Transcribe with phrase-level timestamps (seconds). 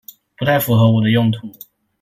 [0.35, 1.51] 不太符合我的用途